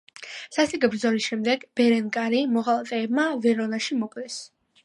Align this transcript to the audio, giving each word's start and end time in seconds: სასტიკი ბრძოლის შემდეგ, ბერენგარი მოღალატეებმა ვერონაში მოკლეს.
სასტიკი 0.55 0.89
ბრძოლის 0.93 1.27
შემდეგ, 1.33 1.67
ბერენგარი 1.81 2.41
მოღალატეებმა 2.57 3.29
ვერონაში 3.47 4.03
მოკლეს. 4.03 4.41